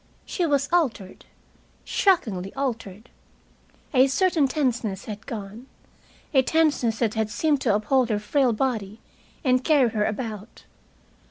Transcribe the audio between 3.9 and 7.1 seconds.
A certain tenseness had gone, a tenseness